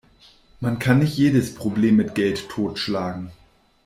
[0.61, 3.31] Man kann nicht jedes Problem mit Geld totschlagen.